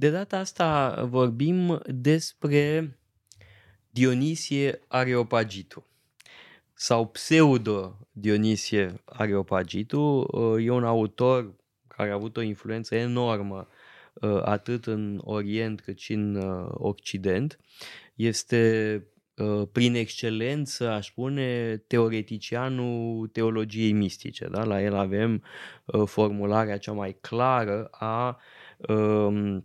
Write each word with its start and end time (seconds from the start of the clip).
De 0.00 0.10
data 0.10 0.38
asta 0.38 1.02
vorbim 1.04 1.80
despre 1.86 2.98
Dionisie 3.90 4.80
Areopagitu 4.88 5.86
sau 6.74 7.06
pseudo 7.06 7.98
Dionisie 8.12 9.02
Areopagitu. 9.04 10.26
E 10.60 10.70
un 10.70 10.84
autor 10.84 11.54
care 11.88 12.10
a 12.10 12.14
avut 12.14 12.36
o 12.36 12.40
influență 12.40 12.94
enormă 12.94 13.68
uh, 14.14 14.42
atât 14.42 14.86
în 14.86 15.20
Orient 15.24 15.80
cât 15.80 15.98
și 15.98 16.12
în 16.12 16.34
uh, 16.34 16.68
Occident. 16.72 17.58
Este 18.14 19.04
uh, 19.36 19.68
prin 19.72 19.94
excelență, 19.94 20.88
aș 20.88 21.06
spune, 21.06 21.76
teoreticianul 21.76 23.28
teologiei 23.28 23.92
mistice. 23.92 24.48
Da? 24.48 24.64
La 24.64 24.82
el 24.82 24.94
avem 24.94 25.42
formularea 26.04 26.78
cea 26.78 26.92
mai 26.92 27.16
clară 27.20 27.84
a 27.90 28.40
um, 28.88 29.64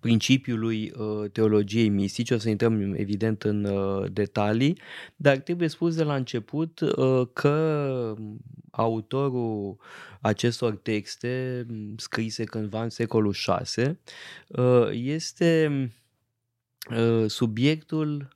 principiului 0.00 0.92
uh, 0.96 1.30
teologiei 1.30 1.88
mistice, 1.88 2.34
o 2.34 2.38
să 2.38 2.48
intrăm 2.48 2.94
evident 2.94 3.42
în 3.42 3.64
uh, 3.64 4.12
detalii, 4.12 4.78
dar 5.16 5.36
trebuie 5.36 5.68
spus 5.68 5.94
de 5.94 6.02
la 6.02 6.14
început 6.14 6.80
uh, 6.80 7.28
că 7.32 8.14
autorul 8.70 9.76
acestor 10.20 10.76
texte, 10.76 11.66
scrise 11.96 12.44
cândva 12.44 12.82
în 12.82 12.90
secolul 12.90 13.34
VI, 13.46 13.90
este 14.92 15.90
subiectul 17.26 18.28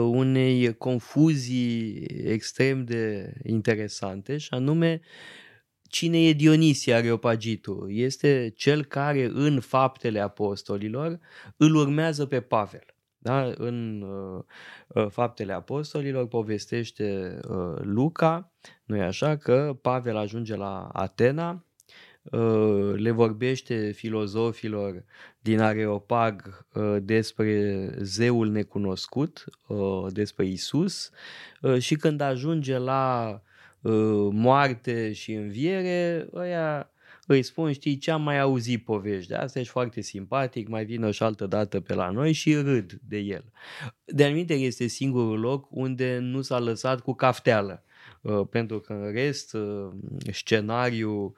unei 0.00 0.74
confuzii 0.76 2.06
extrem 2.24 2.84
de 2.84 3.32
interesante 3.42 4.36
și 4.36 4.48
anume 4.50 5.00
Cine 5.94 6.18
e 6.18 6.32
Dionisie 6.32 6.94
Areopagitu? 6.94 7.86
Este 7.88 8.52
cel 8.56 8.84
care 8.84 9.30
în 9.32 9.60
faptele 9.60 10.20
apostolilor 10.20 11.18
îl 11.56 11.74
urmează 11.74 12.26
pe 12.26 12.40
Pavel. 12.40 12.84
Da? 13.18 13.52
În 13.56 14.02
uh, 14.02 14.42
uh 14.88 15.10
faptele 15.10 15.52
apostolilor 15.52 16.28
povestește 16.28 17.38
uh, 17.48 17.76
Luca, 17.80 18.52
nu 18.84 18.96
e 18.96 19.02
așa, 19.02 19.36
că 19.36 19.78
Pavel 19.82 20.16
ajunge 20.16 20.56
la 20.56 20.88
Atena, 20.92 21.64
uh, 22.22 22.92
le 22.94 23.10
vorbește 23.10 23.90
filozofilor 23.90 25.04
din 25.40 25.60
Areopag 25.60 26.66
uh, 26.72 26.96
despre 27.02 27.88
zeul 27.98 28.48
necunoscut, 28.48 29.44
uh, 29.66 30.06
despre 30.12 30.46
Isus 30.46 31.10
și 31.78 31.94
când 31.96 32.20
ajunge 32.20 32.78
la 32.78 33.30
Uh, 33.32 33.52
moarte 34.30 35.12
și 35.12 35.32
înviere, 35.32 36.28
ăia 36.34 36.90
îi 37.26 37.42
spun, 37.42 37.72
știi, 37.72 37.98
ce 37.98 38.10
am 38.10 38.22
mai 38.22 38.40
auzit 38.40 38.84
povești 38.84 39.28
de 39.28 39.34
asta, 39.34 39.58
ești 39.58 39.72
foarte 39.72 40.00
simpatic, 40.00 40.68
mai 40.68 40.84
vină 40.84 41.10
și 41.10 41.22
altă 41.22 41.46
dată 41.46 41.80
pe 41.80 41.94
la 41.94 42.10
noi 42.10 42.32
și 42.32 42.54
râd 42.54 43.00
de 43.08 43.18
el. 43.18 43.44
De 44.04 44.24
anumite 44.24 44.54
este 44.54 44.86
singurul 44.86 45.40
loc 45.40 45.66
unde 45.70 46.18
nu 46.18 46.40
s-a 46.40 46.58
lăsat 46.58 47.00
cu 47.00 47.14
cafteală. 47.14 47.84
Uh, 48.20 48.46
pentru 48.50 48.80
că 48.80 48.92
în 48.92 49.12
rest 49.12 49.54
uh, 49.54 49.88
scenariul 50.32 51.34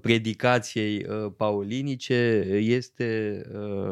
predicației 0.00 1.06
paulinice 1.36 2.46
este 2.50 3.42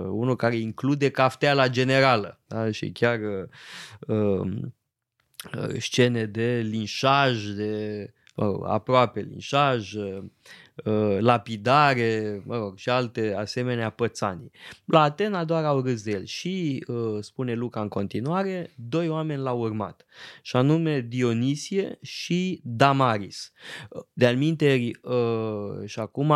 unul 0.09 0.37
care 0.37 0.57
include 0.57 1.11
cafteala 1.11 1.69
generală 1.69 2.41
da? 2.47 2.71
și 2.71 2.91
chiar 2.91 3.21
Uh, 4.07 4.51
scene 5.79 6.25
de 6.25 6.61
linșaj, 6.65 7.45
de 7.45 8.13
mă 8.35 8.45
rog, 8.45 8.65
aproape 8.67 9.21
linșaj, 9.21 9.93
uh, 9.93 10.23
uh, 10.85 11.17
lapidare 11.19 12.43
mă 12.47 12.57
rog, 12.57 12.77
și 12.77 12.89
alte 12.89 13.35
asemenea 13.35 13.91
pățanii. 13.91 14.51
La 14.85 15.01
Atena 15.01 15.45
doar 15.45 15.65
au 15.65 15.81
râs 15.81 16.03
de 16.03 16.11
el 16.11 16.25
și, 16.25 16.85
spune 17.21 17.55
Luca 17.55 17.81
în 17.81 17.89
continuare, 17.89 18.71
doi 18.77 19.09
oameni 19.09 19.43
l-au 19.43 19.61
urmat, 19.61 20.07
și 20.43 20.57
anume 20.57 21.01
Dionisie 21.01 21.99
și 22.03 22.61
Damaris. 22.65 23.53
De-al 24.13 24.37
minteri, 24.37 24.91
și 25.85 25.99
acum 25.99 26.35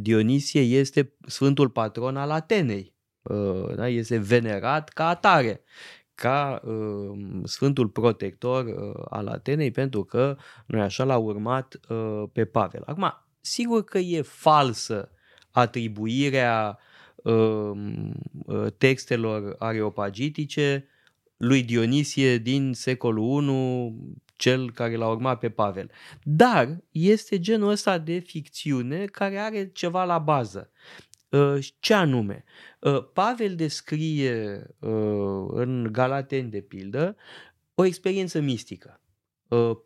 Dionisie 0.00 0.60
este 0.60 1.12
sfântul 1.26 1.68
patron 1.68 2.16
al 2.16 2.30
Atenei, 2.30 2.94
da? 3.76 3.88
este 3.88 4.16
venerat 4.16 4.88
ca 4.88 5.08
atare 5.08 5.62
ca 6.20 6.60
uh, 6.64 7.18
Sfântul 7.44 7.88
Protector 7.88 8.64
uh, 8.64 9.04
al 9.10 9.26
Atenei, 9.26 9.70
pentru 9.70 10.04
că, 10.04 10.36
nu 10.66 10.80
așa, 10.80 11.04
l-a 11.04 11.16
urmat 11.16 11.80
uh, 11.88 12.22
pe 12.32 12.44
Pavel. 12.44 12.82
Acum, 12.86 13.14
sigur 13.40 13.84
că 13.84 13.98
e 13.98 14.22
falsă 14.22 15.10
atribuirea 15.50 16.78
uh, 17.22 17.72
textelor 18.78 19.54
areopagitice 19.58 20.88
lui 21.36 21.62
Dionisie 21.62 22.38
din 22.38 22.72
secolul 22.72 23.42
I, 23.42 24.16
cel 24.36 24.70
care 24.72 24.96
l-a 24.96 25.08
urmat 25.08 25.38
pe 25.38 25.48
Pavel. 25.48 25.90
Dar 26.22 26.78
este 26.90 27.40
genul 27.40 27.70
ăsta 27.70 27.98
de 27.98 28.18
ficțiune 28.18 29.04
care 29.04 29.38
are 29.38 29.70
ceva 29.72 30.04
la 30.04 30.18
bază. 30.18 30.70
Ă, 31.32 31.58
ce 31.78 31.94
anume? 31.94 32.44
Ă, 32.82 33.02
Pavel 33.02 33.54
descrie 33.54 34.66
ă, 34.82 34.90
în 35.46 35.88
Galaten, 35.92 36.50
de 36.50 36.60
pildă, 36.60 37.16
o 37.74 37.84
experiență 37.84 38.40
mistică. 38.40 39.02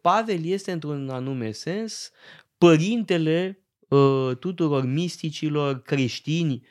Pavel 0.00 0.44
este, 0.44 0.72
într-un 0.72 1.08
anume 1.08 1.50
sens, 1.50 2.10
părintele 2.58 3.64
tuturor 4.38 4.84
misticilor 4.84 5.82
creștini 5.82 6.66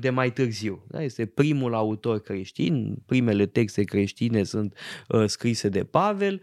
de 0.00 0.10
mai 0.10 0.32
târziu. 0.32 0.86
Da? 0.88 1.02
Este 1.02 1.26
primul 1.26 1.74
autor 1.74 2.20
creștin, 2.20 3.02
primele 3.06 3.46
texte 3.46 3.82
creștine 3.82 4.42
sunt 4.42 4.78
scrise 5.26 5.68
de 5.68 5.84
Pavel 5.84 6.40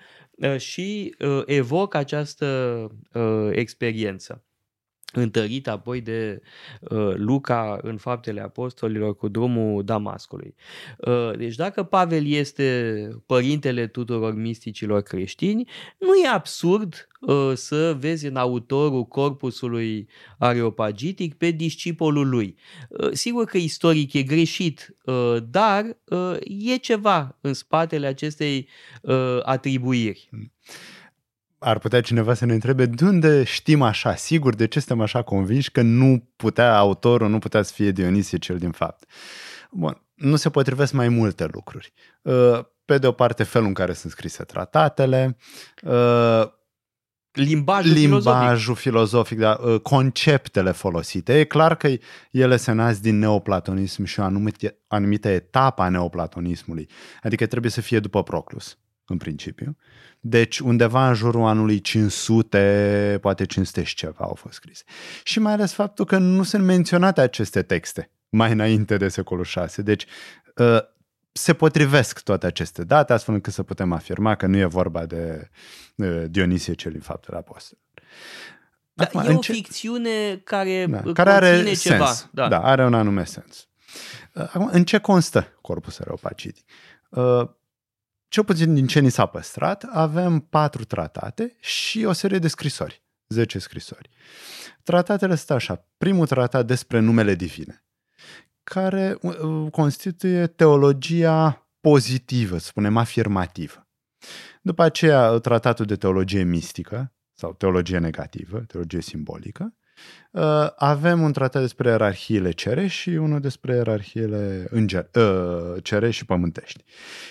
și 0.58 1.16
evoc 1.46 1.94
această 1.94 2.88
experiență 3.52 4.46
întărit 5.12 5.68
apoi 5.68 6.02
de 6.02 6.42
uh, 6.80 7.14
Luca 7.16 7.80
în 7.82 7.98
faptele 7.98 8.42
apostolilor 8.42 9.16
cu 9.16 9.28
drumul 9.28 9.84
Damascului. 9.84 10.56
Uh, 10.98 11.38
deci 11.38 11.56
dacă 11.56 11.84
Pavel 11.84 12.28
este 12.28 13.08
părintele 13.26 13.88
tuturor 13.88 14.34
misticilor 14.34 15.02
creștini, 15.02 15.70
nu 15.98 16.16
e 16.24 16.28
absurd 16.28 17.08
uh, 17.20 17.52
să 17.54 17.98
vezi 18.00 18.26
în 18.26 18.36
autorul 18.36 19.04
corpusului 19.04 20.08
areopagitic 20.38 21.34
pe 21.34 21.52
discipolul 21.52 22.30
lui. 22.30 22.56
Uh, 22.90 23.10
sigur 23.12 23.46
că 23.46 23.58
istoric 23.58 24.14
e 24.14 24.24
greșit, 24.24 24.96
uh, 25.06 25.38
dar 25.50 25.98
uh, 26.06 26.38
e 26.72 26.76
ceva 26.76 27.38
în 27.42 27.54
spatele 27.54 28.08
acestei 28.08 28.68
uh, 29.02 29.40
atribuiri. 29.44 30.30
Mm 31.62 31.70
ar 31.70 31.80
putea 31.80 32.02
cineva 32.02 32.34
să 32.34 32.46
ne 32.46 32.54
întrebe 32.54 32.86
de 32.86 33.06
unde 33.06 33.44
știm 33.44 33.82
așa, 33.82 34.16
sigur, 34.16 34.56
de 34.56 34.68
ce 34.68 34.80
suntem 34.80 35.02
așa 35.02 35.22
convinși 35.22 35.72
că 35.72 35.82
nu 35.82 36.30
putea 36.36 36.78
autorul, 36.78 37.30
nu 37.30 37.40
putea 37.40 37.62
să 37.62 37.74
fie 37.74 37.92
Dionisie 37.92 38.38
cel 38.38 38.58
din 38.58 38.72
fapt. 38.72 39.04
Bun, 39.72 40.02
nu 40.14 40.36
se 40.36 40.50
potrivesc 40.50 40.94
mai 40.94 41.10
multe 41.10 41.48
lucruri. 41.52 41.94
Uh, 42.22 42.60
pe 42.86 42.98
de 42.98 43.08
o 43.08 43.12
parte, 43.12 43.44
felul 43.44 43.68
în 43.68 43.74
care 43.74 43.94
sunt 43.94 44.12
scrise 44.12 44.44
tratatele, 44.44 45.38
uh, 45.84 46.44
limbajul, 47.32 47.94
limbajul 47.94 48.76
filozofic, 48.76 49.38
filozofic 49.38 49.40
da, 49.40 49.60
uh, 49.64 49.80
conceptele 49.80 50.72
folosite. 50.72 51.40
E 51.40 51.44
clar 51.44 51.76
că 51.76 51.90
ele 52.32 52.58
se 52.58 52.72
nasc 52.72 53.02
din 53.02 53.20
neoplatonism 53.20 54.04
și 54.04 54.20
o 54.20 54.24
anumită, 54.24 54.76
anumită 54.88 55.28
etapă 55.30 55.82
a 55.82 55.90
neoplatonismului. 55.90 56.90
Adică 57.24 57.46
trebuie 57.46 57.72
să 57.72 57.82
fie 57.82 58.00
după 58.00 58.24
Proclus, 58.24 58.78
în 59.12 59.18
principiu. 59.18 59.78
Deci 60.20 60.60
undeva 60.60 61.08
în 61.08 61.14
jurul 61.14 61.44
anului 61.44 61.82
500, 61.82 63.18
poate 63.22 63.46
500 63.46 63.84
și 63.84 63.96
ceva 63.96 64.26
au 64.26 64.34
fost 64.34 64.54
scrise. 64.54 64.84
Și 65.24 65.40
mai 65.40 65.54
ales 65.54 65.74
faptul 65.74 66.06
că 66.06 66.18
nu 66.18 66.44
sunt 66.44 66.64
menționate 66.64 67.22
aceste 67.22 67.62
texte 67.62 68.12
mai 68.32 68.52
înainte 68.52 68.98
de 68.98 69.08
secolul 69.08 69.44
6. 69.44 69.82
Deci 69.82 70.06
ă, 70.58 70.90
se 71.32 71.54
potrivesc 71.54 72.20
toate 72.20 72.46
aceste 72.46 72.84
date, 72.84 73.14
astfel 73.14 73.34
încât 73.34 73.54
să 73.54 73.64
putem 73.64 73.92
afirma 73.92 74.36
că 74.36 74.48
nu 74.48 74.58
e 74.58 74.66
vorba 74.66 75.06
de 75.06 75.50
ă, 76.00 76.06
Dionisie 76.06 76.74
cel 76.74 76.92
din 76.92 77.02
faptele 77.02 77.38
apostolilor. 77.38 77.90
Da, 78.94 79.04
Acum, 79.04 79.20
e 79.20 79.36
o 79.36 79.40
ce... 79.40 79.52
ficțiune 79.52 80.42
care, 80.44 80.86
da, 80.86 81.12
care 81.14 81.30
are 81.30 81.74
ceva. 81.74 82.06
Sens. 82.06 82.30
Da. 82.32 82.48
da, 82.48 82.62
are 82.62 82.86
un 82.86 82.94
anume 82.94 83.24
sens. 83.24 83.68
Acum, 84.34 84.70
în 84.72 84.84
ce 84.84 84.98
constă 84.98 85.48
corpus 85.62 86.00
Areopagitii? 86.00 86.66
Cel 88.32 88.44
puțin 88.44 88.74
din 88.74 88.88
ce 88.88 89.00
ni 89.00 89.10
s-a 89.10 89.26
păstrat, 89.26 89.84
avem 89.84 90.40
patru 90.40 90.84
tratate 90.84 91.56
și 91.60 92.04
o 92.06 92.12
serie 92.12 92.40
de 92.40 92.48
scrisori, 92.48 93.04
10 93.28 93.60
scrisori. 93.60 94.10
Tratatele 94.84 95.36
sunt 95.36 95.50
așa. 95.50 95.88
Primul 95.98 96.28
tratat 96.28 96.66
despre 96.66 97.00
numele 97.00 97.36
divine, 97.36 97.86
care 98.64 99.18
uh, 99.22 99.38
uh, 99.38 99.72
constituie 99.72 100.48
teologia 100.48 101.68
pozitivă, 101.82 102.58
spunem 102.58 102.98
afirmativă. 102.98 103.88
După 104.62 104.84
aceea, 104.84 105.38
tratatul 105.38 105.86
de 105.86 105.96
teologie 105.96 106.44
mistică 106.44 107.14
sau 107.34 107.54
teologie 107.54 107.98
negativă, 107.98 108.60
teologie 108.60 109.02
simbolică, 109.02 109.76
Uh, 110.32 110.68
avem 110.76 111.22
un 111.22 111.32
tratat 111.32 111.62
despre 111.62 111.90
ierarhiile 111.90 112.52
cerești 112.52 113.00
și 113.00 113.10
unul 113.10 113.40
despre 113.40 113.76
ierarhiile 113.76 114.68
înger, 114.70 115.10
uh, 115.14 115.84
cerești 115.84 116.16
și 116.16 116.26
pământești. 116.26 116.84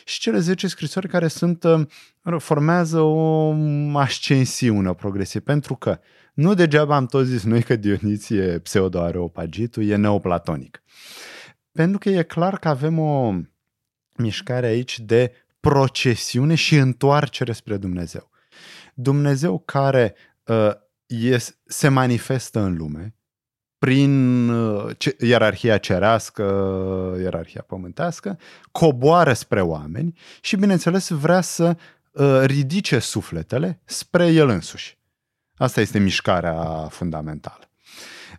Și 0.05 0.21
cele 0.21 0.39
10 0.39 0.67
scrisori 0.69 1.09
care 1.09 1.29
sunt, 1.29 1.65
uh, 1.65 1.85
formează 2.39 3.01
o 3.01 3.55
ascensiune, 3.95 4.89
o 4.89 4.95
progresie, 4.95 5.41
pentru 5.41 5.75
că 5.75 5.99
nu 6.35 6.55
degeaba 6.55 6.97
am 6.97 7.07
tot 7.07 7.25
zis 7.25 7.43
noi 7.43 7.63
că 7.63 7.77
Dioniție 7.77 8.59
pseudo-areopagitul 8.59 9.89
e 9.89 9.97
neoplatonic. 9.97 10.83
Pentru 11.73 11.99
că 11.99 12.09
e 12.09 12.23
clar 12.23 12.59
că 12.59 12.69
avem 12.69 12.99
o 12.99 13.35
mișcare 14.17 14.67
aici 14.67 14.99
de 14.99 15.33
procesiune 15.61 16.55
și 16.55 16.77
întoarcere 16.77 17.53
spre 17.53 17.77
Dumnezeu. 17.77 18.31
Dumnezeu 18.95 19.59
care 19.59 20.15
uh, 20.47 20.71
yes, 21.11 21.57
se 21.65 21.89
manifestă 21.89 22.61
în 22.61 22.77
lume 22.77 23.15
prin 23.79 24.49
uh, 24.49 24.97
ce, 24.99 25.17
ierarhia 25.21 25.79
cerească, 25.79 26.43
ierarhia 27.21 27.63
pământească, 27.63 28.39
coboară 28.73 29.33
spre 29.33 29.61
oameni 29.61 30.19
și, 30.41 30.57
bineînțeles, 30.57 31.09
vrea 31.09 31.41
să 31.41 31.77
uh, 32.13 32.41
ridice 32.45 32.99
sufletele 32.99 33.81
spre 33.85 34.27
el 34.27 34.49
însuși. 34.49 34.99
Asta 35.57 35.81
este 35.81 35.99
mișcarea 35.99 36.87
fundamentală. 36.89 37.71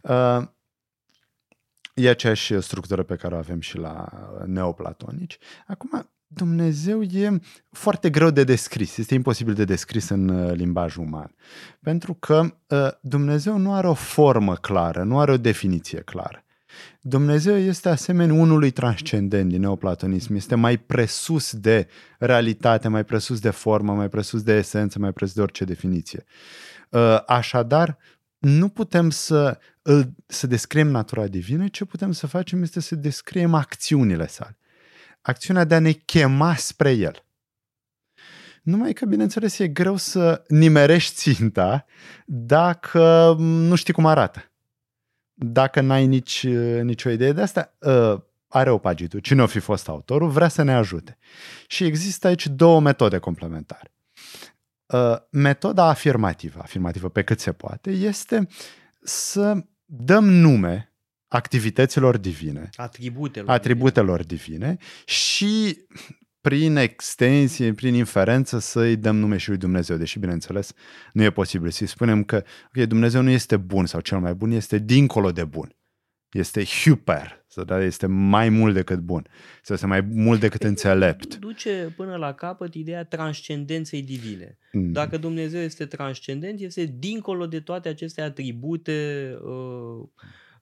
Uh, 0.02 0.48
e 1.94 2.10
aceeași 2.10 2.62
structură 2.62 3.04
pe 3.04 3.16
care 3.16 3.36
o 3.36 3.38
avem 3.38 3.60
și 3.60 3.78
la 3.78 4.08
neoplatonici. 4.46 5.38
Acum, 5.68 6.10
Dumnezeu 6.34 7.02
e 7.02 7.40
foarte 7.72 8.10
greu 8.10 8.30
de 8.30 8.44
descris, 8.44 8.98
este 8.98 9.14
imposibil 9.14 9.54
de 9.54 9.64
descris 9.64 10.10
în 10.10 10.30
uh, 10.30 10.54
limbaj 10.54 10.96
uman. 10.96 11.36
Pentru 11.82 12.14
că 12.14 12.54
uh, 12.68 12.88
Dumnezeu 13.02 13.58
nu 13.58 13.74
are 13.74 13.88
o 13.88 13.94
formă 13.94 14.56
clară, 14.56 15.04
nu 15.04 15.20
are 15.20 15.32
o 15.32 15.38
definiție 15.38 16.00
clară. 16.00 16.44
Dumnezeu 17.02 17.58
este 17.58 17.90
asemenea 17.90 18.36
unului 18.36 18.72
transcendent 18.72 19.50
din 19.50 19.60
neoplatonism, 19.60 20.36
este 20.36 20.56
mai 20.56 20.78
presus 20.78 21.54
de 21.54 21.88
realitate, 22.20 22.88
mai 22.88 23.04
presus 23.04 23.40
de 23.40 23.50
formă, 23.50 23.94
mai 23.94 24.10
presus 24.10 24.44
de 24.44 24.54
esență, 24.54 25.00
mai 25.00 25.12
presus 25.12 25.36
de 25.36 25.42
orice 25.42 25.64
definiție. 25.64 26.24
Uh, 26.90 27.24
așadar, 27.28 27.98
nu 28.38 28.70
putem 28.70 29.10
să, 29.10 29.60
să 30.26 30.48
descriem 30.48 30.88
natura 30.88 31.28
divină, 31.28 31.68
ce 31.68 31.86
putem 31.86 32.12
să 32.12 32.28
facem 32.28 32.62
este 32.62 32.80
să 32.80 32.96
descriem 32.96 33.54
acțiunile 33.54 34.28
sale 34.28 34.56
acțiunea 35.22 35.64
de 35.64 35.76
a 35.76 35.80
ne 35.80 35.92
chema 35.92 36.56
spre 36.56 36.92
El. 36.92 37.26
Numai 38.62 38.94
că, 38.94 39.06
bineînțeles, 39.06 39.60
e 39.60 39.68
greu 39.68 39.96
să 39.96 40.44
nimerești 40.48 41.16
ținta 41.16 41.86
dacă 42.26 43.36
nu 43.38 43.76
știi 43.76 43.94
cum 43.94 44.06
arată. 44.06 44.52
Dacă 45.34 45.82
n-ai 45.82 46.08
nici, 46.08 46.48
nicio 46.82 47.10
idee 47.10 47.32
de 47.32 47.42
asta, 47.42 47.74
ă, 47.82 48.26
are 48.48 48.70
opagitul. 48.70 49.20
Cine 49.20 49.42
o 49.42 49.48
fi 49.48 49.60
fost 49.60 49.88
autorul, 49.88 50.30
vrea 50.30 50.48
să 50.48 50.62
ne 50.62 50.74
ajute. 50.74 51.18
Și 51.68 51.84
există 51.84 52.28
aici 52.28 52.48
două 52.48 52.80
metode 52.80 53.18
complementare. 53.18 53.92
Ă, 54.92 55.28
metoda 55.32 55.84
afirmativă, 55.84 56.60
afirmativă 56.62 57.10
pe 57.10 57.24
cât 57.24 57.40
se 57.40 57.52
poate, 57.52 57.92
este 57.92 58.48
să 59.02 59.66
dăm 59.86 60.30
nume 60.30 60.91
activităților 61.34 62.18
divine, 62.18 62.70
atributelor, 62.76 63.50
atributelor 63.50 64.24
divine. 64.24 64.58
divine 64.58 64.78
și 65.06 65.78
prin 66.42 66.76
extensie, 66.76 67.74
prin 67.74 67.94
inferență 67.94 68.60
să-i 68.60 68.96
dăm 68.96 69.16
nume 69.16 69.38
și 69.38 69.50
lui 69.50 69.58
Dumnezeu, 69.58 69.98
deși 69.98 70.20
bineînțeles 70.20 70.74
nu 71.14 71.24
e 71.24 71.32
posibil 71.32 71.70
să-i 71.70 71.88
spunem 71.88 72.24
că 72.24 72.44
okay, 72.68 72.88
Dumnezeu 72.88 73.22
nu 73.22 73.30
este 73.30 73.58
bun 73.58 73.86
sau 73.86 74.00
cel 74.00 74.20
mai 74.20 74.34
bun, 74.34 74.52
este 74.52 74.78
dincolo 74.78 75.32
de 75.32 75.44
bun. 75.44 75.76
Este 76.32 76.64
hyper, 76.64 77.46
da, 77.66 77.84
este 77.84 78.06
mai 78.06 78.50
mult 78.50 78.74
decât 78.74 79.00
bun, 79.00 79.28
sau 79.62 79.76
este 79.76 79.88
mai 79.88 80.02
mult 80.02 80.40
decât 80.40 80.64
înțelept. 80.64 81.38
Duce 81.38 81.94
până 81.96 82.16
la 82.16 82.34
capăt 82.34 82.74
ideea 82.74 83.04
transcendenței 83.04 84.02
divine. 84.02 84.58
Mm. 84.72 84.92
Dacă 84.92 85.18
Dumnezeu 85.18 85.62
este 85.62 85.86
transcendent, 85.86 86.60
este 86.60 86.96
dincolo 87.00 87.46
de 87.46 87.60
toate 87.60 87.90
aceste 87.90 88.22
atribute 88.22 89.30
uh, 89.44 90.10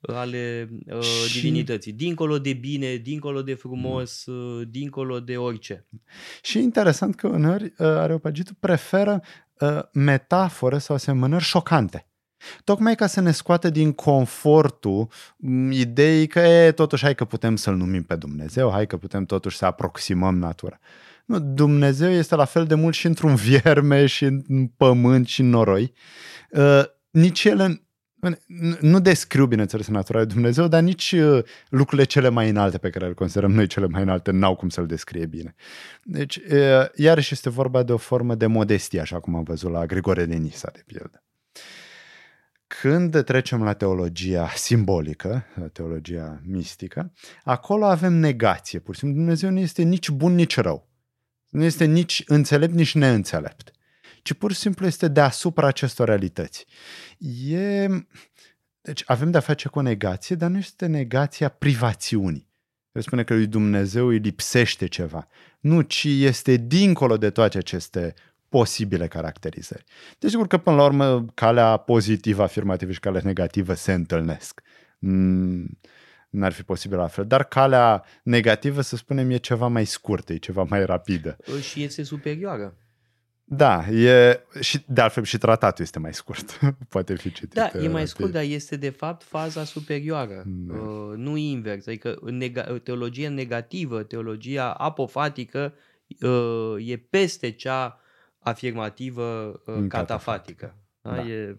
ale 0.02 0.70
uh, 0.86 1.02
și... 1.02 1.42
divinității. 1.42 1.92
Dincolo 1.92 2.40
de 2.40 2.54
bine, 2.54 2.96
dincolo 2.96 3.42
de 3.42 3.54
frumos, 3.54 4.26
uh, 4.26 4.68
dincolo 4.70 5.20
de 5.20 5.38
orice. 5.38 5.86
Și 6.42 6.60
interesant 6.60 7.16
că 7.16 7.28
uneori 7.28 7.64
uh, 7.64 7.72
Areopagitul 7.78 8.56
preferă 8.60 9.22
uh, 9.60 9.80
metafore 9.94 10.78
sau 10.78 10.96
asemănări 10.96 11.44
șocante. 11.44 12.04
Tocmai 12.64 12.96
ca 12.96 13.08
să 13.08 13.22
ne 13.22 13.32
scoată 13.32 13.70
din 13.70 13.92
confortul 13.92 15.08
ideii 15.70 16.28
că 16.28 16.40
e, 16.40 16.72
totuși 16.72 17.04
hai 17.04 17.16
că 17.16 17.26
putem 17.26 17.56
să-L 17.56 17.76
numim 17.76 18.04
pe 18.04 18.16
Dumnezeu, 18.16 18.72
hai 18.72 18.88
că 18.88 18.98
putem 18.98 19.26
totuși 19.26 19.58
să 19.58 19.66
aproximăm 19.66 20.38
natura. 20.38 20.80
Nu, 21.26 21.40
Dumnezeu 21.40 22.10
este 22.10 22.36
la 22.36 22.46
fel 22.46 22.66
de 22.66 22.76
mult 22.76 22.96
și 22.96 23.06
într-un 23.06 23.36
vierme 23.50 24.06
și 24.06 24.24
în 24.24 24.68
pământ 24.78 25.28
și 25.28 25.42
în 25.42 25.50
noroi. 25.50 25.94
Uh, 26.52 26.84
nici 27.10 27.44
el 27.44 27.60
nu 28.80 29.00
descriu, 29.00 29.46
bineînțeles, 29.46 29.88
natura 29.88 30.18
lui 30.18 30.28
Dumnezeu, 30.28 30.68
dar 30.68 30.82
nici 30.82 31.12
uh, 31.12 31.44
lucrurile 31.70 32.08
cele 32.08 32.30
mai 32.30 32.50
înalte 32.50 32.78
pe 32.78 32.90
care 32.90 33.08
le 33.08 33.14
considerăm 33.14 33.52
noi 33.52 33.68
cele 33.68 33.88
mai 33.88 34.02
înalte 34.02 34.32
n-au 34.32 34.56
cum 34.56 34.70
să-l 34.70 34.86
descrie 34.86 35.26
bine. 35.26 35.56
Deci, 36.04 36.36
uh, 36.36 36.86
iarăși 36.96 37.34
este 37.34 37.50
vorba 37.50 37.84
de 37.84 37.92
o 37.92 37.98
formă 37.98 38.36
de 38.36 38.46
modestie, 38.46 39.00
așa 39.00 39.20
cum 39.20 39.36
am 39.36 39.44
văzut 39.44 39.72
la 39.72 39.86
Grigore 39.86 40.26
de 40.26 40.36
Nisa, 40.36 40.70
de 40.74 40.84
pildă. 40.86 41.24
Când 42.82 43.24
trecem 43.24 43.64
la 43.64 43.74
teologia 43.74 44.50
simbolică, 44.56 45.46
la 45.56 45.68
teologia 45.68 46.42
mistică, 46.46 47.14
acolo 47.44 47.86
avem 47.86 48.14
negație. 48.14 48.80
Pur 48.80 48.94
și 48.94 49.00
simplu, 49.00 49.18
Dumnezeu 49.18 49.50
nu 49.50 49.60
este 49.60 49.82
nici 49.82 50.10
bun, 50.10 50.36
nici 50.36 50.58
rău. 50.58 50.88
Nu 51.50 51.64
este 51.64 51.86
nici 51.86 52.24
înțelept, 52.26 52.74
nici 52.74 52.96
neînțelept 52.96 53.72
ci 54.30 54.34
pur 54.34 54.52
și 54.52 54.60
simplu 54.60 54.86
este 54.86 55.08
deasupra 55.08 55.68
acestor 55.68 56.08
realități. 56.08 56.66
E... 57.48 57.88
Deci 58.82 59.04
avem 59.06 59.32
de-a 59.32 59.40
face 59.40 59.68
cu 59.68 59.80
o 59.80 59.82
negație, 59.82 60.36
dar 60.36 60.50
nu 60.50 60.58
este 60.58 60.86
negația 60.86 61.50
privațiunii. 61.50 62.48
El 62.92 63.02
spune 63.02 63.24
că 63.24 63.34
lui 63.34 63.48
Dumnezeu 63.48 64.08
îi 64.08 64.18
lipsește 64.18 64.88
ceva. 64.88 65.28
Nu, 65.60 65.82
ci 65.82 66.04
este 66.04 66.56
dincolo 66.56 67.18
de 67.18 67.30
toate 67.30 67.58
aceste 67.58 68.14
posibile 68.50 69.08
caracterizări. 69.08 69.84
Deci, 70.20 70.30
sigur 70.30 70.48
că, 70.48 70.58
până 70.58 70.76
la 70.76 70.84
urmă, 70.84 71.26
calea 71.34 71.78
pozitivă, 71.78 72.44
afirmativă 72.44 72.92
și 72.92 73.00
calea 73.00 73.22
negativă 73.24 73.74
se 73.74 73.94
întâlnesc. 73.94 74.62
N-ar 76.30 76.52
fi 76.52 76.64
posibil 76.64 77.00
altfel. 77.00 77.26
Dar 77.28 77.44
calea 77.44 78.04
negativă, 78.24 78.82
să 78.82 78.96
spunem, 78.96 79.30
e 79.30 79.38
ceva 79.38 79.68
mai 79.68 79.86
scurtă, 79.86 80.34
e 80.34 80.38
ceva 80.38 80.64
mai 80.64 80.86
rapidă. 80.86 81.38
Și 81.62 81.84
este 81.84 82.04
superioară. 82.04 82.78
Da, 83.52 83.88
e, 83.88 84.44
și 84.60 84.84
de 84.88 85.02
altfel 85.02 85.24
și 85.24 85.38
tratatul 85.38 85.84
este 85.84 86.00
mai 86.00 86.14
scurt. 86.14 86.60
Poate 86.90 87.16
fi 87.16 87.32
citit. 87.32 87.54
Da, 87.54 87.72
e 87.82 87.88
mai 87.88 88.08
scurt, 88.08 88.32
dar 88.32 88.44
este 88.44 88.76
de 88.76 88.90
fapt 88.90 89.24
faza 89.24 89.64
superioară, 89.64 90.44
da. 90.46 90.74
uh, 90.74 91.14
nu 91.16 91.38
invers. 91.38 91.88
Adică 91.88 92.20
nega- 92.32 92.84
teologia 92.84 93.30
negativă, 93.30 94.04
teologia 94.04 94.72
apofatică 94.72 95.74
uh, 96.22 96.76
e 96.88 96.98
peste 96.98 97.52
cea 97.52 98.00
afirmativă 98.40 99.62
uh, 99.66 99.86
catafatică. 99.88 100.76
Da? 101.02 101.16
Da. 101.16 101.28
E 101.28 101.58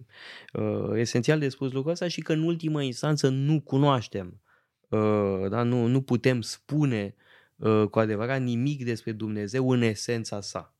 uh, 0.52 0.90
esențial 0.94 1.38
de 1.38 1.48
spus 1.48 1.72
lucrul 1.72 1.92
ăsta 1.92 2.08
și 2.08 2.20
că 2.20 2.32
în 2.32 2.42
ultimă 2.42 2.82
instanță 2.82 3.28
nu 3.28 3.60
cunoaștem, 3.60 4.40
uh, 4.88 5.48
da? 5.48 5.62
nu, 5.62 5.86
nu 5.86 6.00
putem 6.02 6.40
spune 6.40 7.14
uh, 7.56 7.84
cu 7.90 7.98
adevărat 7.98 8.40
nimic 8.40 8.84
despre 8.84 9.12
Dumnezeu 9.12 9.70
în 9.70 9.82
esența 9.82 10.40
sa. 10.40 10.74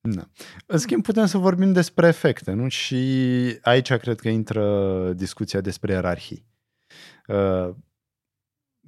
Da. 0.00 0.28
În 0.66 0.78
schimb, 0.78 1.02
putem 1.02 1.26
să 1.26 1.38
vorbim 1.38 1.72
despre 1.72 2.06
efecte, 2.06 2.52
nu? 2.52 2.68
Și 2.68 2.96
aici 3.62 3.92
cred 3.92 4.20
că 4.20 4.28
intră 4.28 5.12
discuția 5.12 5.60
despre 5.60 5.92
ierarhii. 5.92 6.46
Uh, 7.26 7.74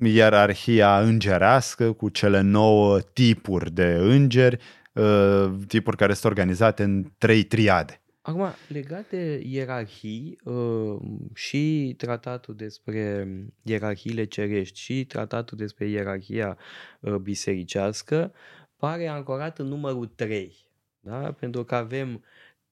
ierarhia 0.00 1.00
îngerească 1.00 1.92
cu 1.92 2.09
cele 2.09 2.40
nouă 2.40 3.00
tipuri 3.00 3.71
de 3.71 3.97
îngeri, 4.00 4.59
uh, 4.92 5.52
tipuri 5.66 5.97
care 5.97 6.12
sunt 6.12 6.25
organizate 6.25 6.83
în 6.83 7.12
trei 7.19 7.42
triade. 7.42 8.02
Acum, 8.23 8.47
legat 8.69 9.09
de 9.09 9.42
ierarhii 9.45 10.38
uh, 10.45 10.97
și 11.35 11.95
tratatul 11.97 12.54
despre 12.54 13.26
ierarhiile 13.62 14.25
cerești 14.25 14.81
și 14.81 15.04
tratatul 15.04 15.59
despre 15.59 15.88
ierarhia 15.88 16.59
uh, 17.00 17.14
bisericească, 17.14 18.33
pare 18.76 19.07
ancorat 19.07 19.59
în 19.59 19.66
numărul 19.66 20.07
3 20.07 20.71
da? 21.02 21.32
Pentru 21.32 21.64
că 21.64 21.75
avem 21.75 22.25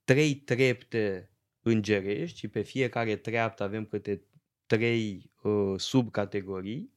trei 0.04 0.34
trepte 0.34 1.30
îngerești 1.62 2.38
și 2.38 2.48
pe 2.48 2.62
fiecare 2.62 3.16
treaptă 3.16 3.62
avem 3.62 3.84
câte 3.84 4.22
trei 4.66 5.30
uh, 5.42 5.74
subcategorii. 5.76 6.90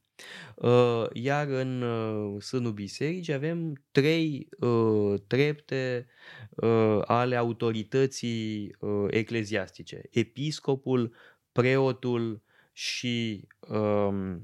Uh, 0.54 1.04
iar 1.12 1.46
în 1.46 1.82
uh, 1.82 2.42
sânul 2.42 2.72
bisericii 2.72 3.32
avem 3.32 3.84
trei 3.90 4.48
uh, 4.58 5.14
trepte 5.26 6.06
uh, 6.50 6.98
ale 7.04 7.36
autorității 7.36 8.76
uh, 8.78 9.06
ecleziastice. 9.10 10.02
Episcopul, 10.10 11.14
preotul 11.52 12.42
și 12.72 13.48
um, 13.68 14.42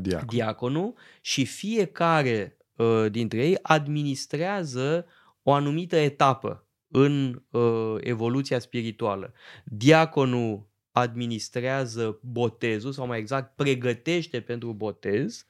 Diacon. 0.00 0.26
diaconul 0.28 0.94
și 1.20 1.44
fiecare 1.44 2.56
uh, 2.76 3.06
dintre 3.10 3.46
ei 3.46 3.58
administrează 3.62 5.06
o 5.44 5.52
anumită 5.52 5.96
etapă 5.96 6.66
în 6.88 7.42
uh, 7.50 7.96
evoluția 8.00 8.58
spirituală. 8.58 9.32
Diaconul 9.64 10.72
administrează 10.92 12.18
botezul 12.22 12.92
sau 12.92 13.06
mai 13.06 13.18
exact 13.18 13.56
pregătește 13.56 14.40
pentru 14.40 14.72
botez, 14.72 15.46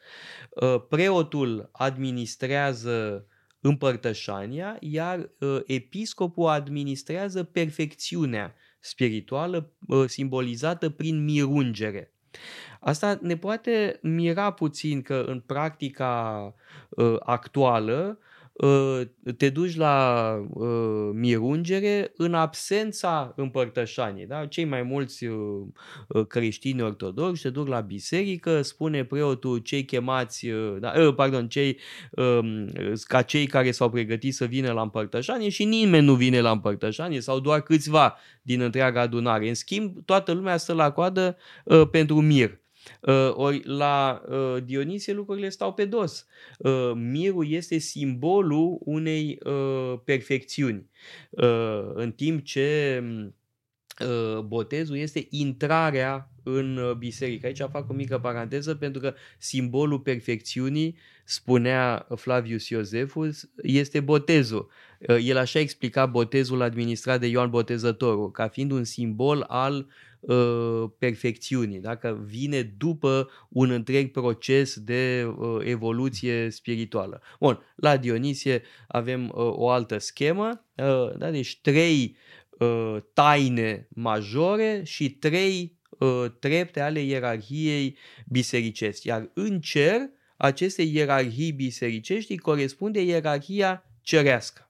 uh, 0.51 0.83
preotul 0.89 1.69
administrează 1.73 3.27
împărtășania, 3.61 4.77
iar 4.81 5.31
uh, 5.39 5.61
episcopul 5.67 6.49
administrează 6.49 7.43
perfecțiunea 7.43 8.55
spirituală 8.81 9.73
uh, 9.87 10.05
simbolizată 10.09 10.91
prin 10.91 11.25
mirungere. 11.25 12.13
Asta 12.81 13.19
ne 13.23 13.37
poate 13.37 13.99
mira 14.03 14.53
puțin 14.53 15.03
că 15.03 15.25
în 15.27 15.41
practica 15.41 16.55
uh, 16.89 17.17
actuală 17.21 18.19
uh, 18.21 18.24
te 19.37 19.49
duci 19.51 19.77
la 19.77 20.35
uh, 20.51 21.11
mirungere 21.13 22.13
în 22.17 22.35
absența 22.35 23.33
împărtășanii. 23.37 24.27
Da? 24.27 24.47
Cei 24.47 24.65
mai 24.65 24.83
mulți 24.83 25.25
uh, 25.25 25.67
uh 26.09 26.27
creștini 26.27 26.83
ortodoxi 26.83 27.41
se 27.41 27.51
duc 27.51 27.69
la 27.69 27.81
biserică, 27.81 28.63
spune 28.63 29.05
preotul 29.05 29.59
cei 29.59 29.85
chemați, 29.85 30.49
uh, 30.49 30.77
da, 30.81 30.93
uh, 30.97 31.15
pardon, 31.15 31.49
cei, 31.49 31.79
uh, 32.11 32.41
ca 33.03 33.23
cei 33.23 33.47
care 33.47 33.71
s-au 33.71 33.91
pregătit 33.91 34.35
să 34.35 34.45
vină 34.45 34.73
la 34.73 34.83
împărtășanie 34.83 35.49
și 35.49 35.65
nimeni 35.65 36.07
nu 36.07 36.15
vine 36.15 36.41
la 36.41 36.51
împărtășanie 36.51 37.21
sau 37.21 37.41
doar 37.41 37.61
câțiva 37.61 38.17
din 38.43 38.61
întreaga 38.61 39.01
adunare. 39.01 39.49
În 39.49 39.55
schimb, 39.55 40.05
toată 40.05 40.33
lumea 40.33 40.57
stă 40.57 40.73
la 40.73 40.91
coadă 40.91 41.37
uh, 41.65 41.89
pentru 41.91 42.21
mir. 42.21 42.63
Uh, 43.01 43.31
ori 43.35 43.63
la 43.65 44.23
uh, 44.29 44.63
Dionisie 44.65 45.13
lucrurile 45.13 45.49
stau 45.49 45.73
pe 45.73 45.85
dos. 45.85 46.27
Uh, 46.59 46.93
mirul 46.95 47.51
este 47.51 47.79
simbolul 47.79 48.79
unei 48.81 49.39
uh, 49.45 49.99
perfecțiuni. 50.05 50.91
Uh, 51.31 51.91
în 51.95 52.13
timp 52.13 52.45
ce 52.45 53.03
uh, 54.01 54.39
botezul 54.41 54.97
este 54.97 55.27
intrarea 55.31 56.31
în 56.43 56.77
uh, 56.77 56.93
biserică. 56.93 57.47
Aici 57.47 57.63
fac 57.71 57.91
o 57.91 57.93
mică 57.93 58.19
paranteză 58.19 58.75
pentru 58.75 59.01
că 59.01 59.15
simbolul 59.39 60.01
perfecțiunii, 60.01 60.97
spunea 61.25 62.07
Flavius 62.17 62.69
Iosefus, 62.69 63.51
este 63.63 64.01
botezul. 64.01 64.71
Uh, 65.09 65.17
el 65.23 65.37
așa 65.37 65.59
explica 65.59 66.07
botezul 66.07 66.63
administrat 66.63 67.21
de 67.21 67.27
Ioan 67.27 67.51
Botezătorul, 67.51 68.31
ca 68.31 68.49
fiind 68.49 68.71
un 68.71 68.85
simbol 68.85 69.45
al 69.49 69.77
uh, 69.77 69.85
perfecțiunii, 70.99 71.79
dacă 71.79 72.25
vine 72.27 72.63
după 72.63 73.31
un 73.49 73.71
întreg 73.71 74.11
proces 74.11 74.79
de 74.79 75.33
uh, 75.37 75.59
evoluție 75.65 76.51
spirituală. 76.51 77.23
Bun, 77.41 77.61
la 77.77 77.97
Dionisie 77.97 78.63
avem 78.89 79.25
uh, 79.25 79.33
o 79.35 79.69
altă 79.69 79.99
schemă, 79.99 80.65
uh, 80.77 81.17
da? 81.17 81.31
deci 81.31 81.61
trei 81.61 82.17
uh, 82.59 82.97
taine 83.13 83.89
majore 83.95 84.83
și 84.85 85.11
trei 85.11 85.79
uh, 85.99 86.25
trepte 86.39 86.81
ale 86.81 87.01
ierarhiei 87.01 87.97
bisericești. 88.29 89.07
Iar 89.07 89.31
în 89.35 89.61
cer, 89.61 89.99
aceste 90.37 90.83
ierarhii 90.83 91.53
bisericești 91.53 92.31
îi 92.33 92.39
corespunde 92.39 93.03
ierarhia 93.03 93.91
cerească. 94.01 94.69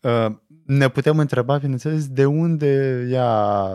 Uh, 0.00 0.26
ne 0.66 0.88
putem 0.88 1.18
întreba, 1.18 1.56
bineînțeles, 1.56 2.08
de 2.08 2.24
unde 2.24 3.06
ia 3.10 3.24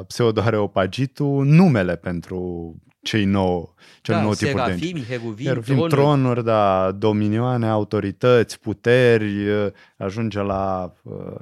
pseudoareopagitul 0.07 1.45
numele 1.45 1.95
pentru 1.95 2.75
cei 3.01 3.25
nou, 3.25 3.75
cel 4.01 4.15
da, 4.15 4.21
nou 4.21 4.33
tipuri 4.33 4.55
de 4.55 4.61
serafimi, 4.71 5.05
heruvim, 5.09 5.45
Heruvim, 5.45 5.75
tronuri. 5.75 5.89
tronuri, 5.93 6.43
da, 6.43 6.91
dominioane, 6.91 7.67
autorități, 7.67 8.59
puteri, 8.59 9.49
uh, 9.49 9.67
ajunge 9.97 10.41
la 10.41 10.93
uh, 11.03 11.35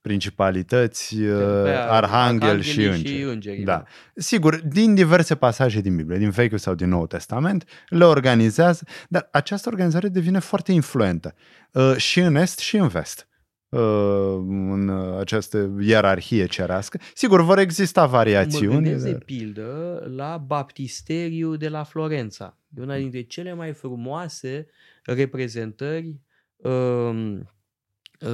principalități, 0.00 1.16
uh, 1.20 1.62
Pe 1.62 1.70
arhanghel 1.70 2.60
și 2.60 2.70
arhanghelii 2.80 2.96
îngeri. 2.96 3.16
și 3.16 3.22
îngerii, 3.22 3.64
Da. 3.64 3.82
Sigur, 4.14 4.60
din 4.64 4.94
diverse 4.94 5.34
pasaje 5.34 5.80
din 5.80 5.96
Biblie, 5.96 6.18
din 6.18 6.30
Vechiul 6.30 6.58
sau 6.58 6.74
din 6.74 6.88
Noul 6.88 7.06
Testament, 7.06 7.64
le 7.88 8.04
organizează, 8.04 8.84
dar 9.08 9.28
această 9.32 9.68
organizare 9.68 10.08
devine 10.08 10.38
foarte 10.38 10.72
influentă 10.72 11.34
uh, 11.72 11.94
și 11.96 12.20
în 12.20 12.34
Est 12.34 12.58
și 12.58 12.76
în 12.76 12.88
Vest 12.88 13.18
uh, 13.18 13.29
în 13.78 14.88
uh, 14.88 15.18
această 15.18 15.70
ierarhie 15.80 16.46
cerească. 16.46 16.98
Sigur, 17.14 17.42
vor 17.42 17.58
exista 17.58 18.00
Mă 18.00 18.10
variațiuni. 18.10 18.74
gândesc 18.74 19.04
de 19.04 19.10
dar- 19.10 19.22
pildă 19.24 20.02
la 20.14 20.36
baptisteriu 20.46 21.56
de 21.56 21.68
la 21.68 21.82
Florența. 21.84 22.56
E 22.76 22.82
una 22.82 22.96
dintre 22.96 23.22
cele 23.22 23.52
mai 23.54 23.72
frumoase 23.72 24.66
reprezentări 25.04 26.20
um, 26.56 27.32
uh, 27.36 27.40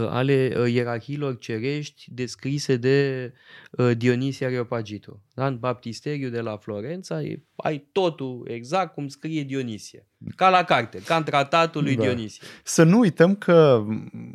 ale 0.08 0.54
uh, 0.56 0.72
ierarhiilor 0.72 1.38
cerești 1.38 2.04
descrise 2.08 2.76
de 2.76 3.32
uh, 3.70 3.96
Dionisie 3.96 4.46
Areopagitul. 4.46 5.20
Da? 5.34 5.46
În 5.46 5.58
baptisteriu 5.58 6.28
de 6.28 6.40
la 6.40 6.56
Florența 6.56 7.22
e, 7.22 7.42
ai 7.56 7.88
totul 7.92 8.46
exact 8.50 8.94
cum 8.94 9.08
scrie 9.08 9.42
Dionisie. 9.42 10.06
Ca 10.36 10.48
la 10.48 10.64
carte, 10.64 10.98
ca 10.98 11.16
în 11.16 11.24
tratatul 11.24 11.82
lui 11.82 11.96
Da. 11.96 12.02
Dionisie. 12.02 12.46
Să 12.64 12.82
nu 12.82 12.98
uităm 12.98 13.34
că 13.34 13.84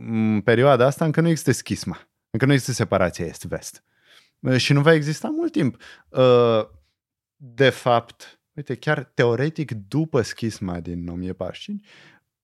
în 0.09 0.41
perioada 0.43 0.85
asta 0.85 1.05
încă 1.05 1.21
nu 1.21 1.27
există 1.27 1.51
schisma. 1.51 2.07
Încă 2.29 2.45
nu 2.45 2.51
există 2.51 2.73
separația 2.73 3.25
est-vest. 3.25 3.83
Uh, 4.39 4.57
Și 4.57 4.73
nu 4.73 4.81
va 4.81 4.93
exista 4.93 5.27
mult 5.27 5.51
timp. 5.51 5.81
Uh, 6.09 6.67
De 7.35 7.69
fapt, 7.69 8.39
uite, 8.53 8.75
chiar 8.75 9.11
teoretic, 9.13 9.71
după 9.87 10.21
schisma 10.21 10.79
din 10.79 11.07
1045, 11.07 11.87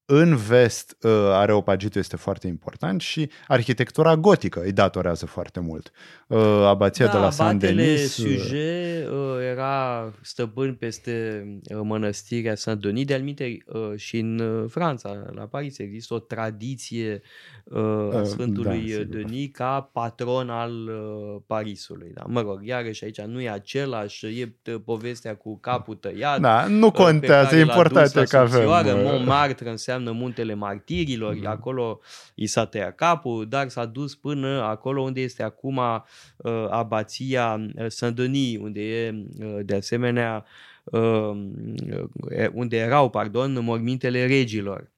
în 0.10 0.36
vest 0.36 0.98
uh, 1.02 1.12
Areopagitul 1.32 2.02
este 2.02 2.16
foarte 2.16 2.48
important 2.48 3.02
și 3.02 3.30
arhitectura 3.48 4.16
gotică 4.16 4.62
îi 4.62 4.72
datorează 4.72 5.26
foarte 5.26 5.60
mult. 5.60 5.92
Uh, 6.28 6.40
Abația 6.66 7.08
de 7.08 7.18
la 7.18 7.30
Saint 7.30 7.60
Da, 7.60 7.68
abatele 7.68 7.86
Denis. 7.86 8.18
uh, 8.18 8.26
Sujet 8.38 9.08
uh, 9.08 9.38
era 9.52 10.14
stăpân 10.22 10.74
peste 10.76 11.44
uh, 11.76 11.80
mănăstirea 11.84 12.56
Saint-Denis, 12.56 13.06
de 13.06 13.14
alminte 13.14 13.58
uh, 13.66 13.92
și 13.96 14.18
în 14.18 14.40
uh, 14.40 14.66
Franța, 14.70 15.26
la 15.36 15.44
Paris, 15.44 15.78
există 15.78 16.14
o 16.14 16.20
tradiție 16.20 17.22
uh, 17.64 17.80
a 18.14 18.20
Uh, 18.20 18.24
Sfântului 18.24 18.78
da, 18.78 18.84
uh, 18.84 18.90
sigur. 18.90 19.06
Denis 19.06 19.50
ca 19.52 19.90
patron 19.94 20.50
al 20.50 20.72
uh, 20.72 21.42
Parisului. 21.48 22.12
Da? 22.14 22.24
Mă 22.28 22.42
rog, 22.42 22.60
iarăși 22.68 23.04
aici 23.04 23.22
nu 23.22 23.42
e 23.42 23.50
același, 23.50 24.26
e 24.26 24.56
uh, 24.72 24.76
povestea 24.86 25.36
cu 25.36 25.58
capul 25.60 25.96
tăiat, 25.96 26.40
Da, 26.40 26.68
nu 26.68 26.86
uh, 26.86 26.92
pe 26.92 27.02
contează, 27.02 27.44
care 27.50 27.56
e 27.62 27.64
l-a 27.64 27.72
important 27.74 28.04
dus 28.06 28.14
la 28.14 28.22
e 28.22 28.26
că 28.26 28.38
avem... 28.38 28.52
subțioară. 28.52 28.94
uh, 28.94 29.04
Montmartre 29.04 29.70
înseamnă 29.70 29.96
muntele 30.06 30.54
martirilor, 30.54 31.34
Mhm. 31.36 31.46
acolo 31.48 32.00
i 32.36 32.46
s-a 32.48 32.66
tăiat 32.66 32.96
capul, 32.96 33.46
dar 33.50 33.70
s-a 33.70 33.86
dus 33.86 34.16
până 34.16 34.48
acolo 34.62 35.02
unde 35.02 35.22
este 35.22 35.44
acum 35.44 35.78
uh, 35.78 36.68
abația 36.70 37.68
uh, 37.76 37.86
Saint-Denis, 37.88 38.58
unde 38.60 38.82
e 38.82 39.26
uh, 39.40 39.60
de 39.66 39.76
asemenea 39.76 40.46
uh, 40.84 41.02
uh, 41.02 42.48
unde 42.54 42.78
erau, 42.78 43.10
pardon, 43.10 43.64
mormintele 43.64 44.26
regilor. 44.26 44.92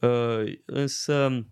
Uh, 0.00 0.52
însă, 0.64 1.44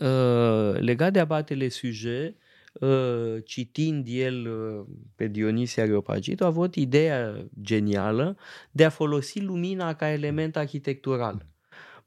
uh, 0.00 0.72
legat 0.80 1.12
de 1.12 1.18
abatele 1.20 1.68
Sujet, 1.68 2.36
uh, 2.80 3.34
citind 3.44 4.06
el 4.10 4.46
uh, 4.46 4.86
pe 5.16 5.26
Dionisia 5.26 5.82
Areopagit, 5.82 6.40
a 6.40 6.46
avut 6.46 6.74
ideea 6.74 7.44
genială 7.62 8.36
de 8.70 8.84
a 8.84 8.90
folosi 8.90 9.40
lumina 9.40 9.94
ca 9.94 10.08
element 10.10 10.56
arhitectural. 10.56 11.46